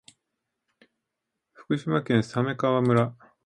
[1.53, 3.13] 福島県鮫川村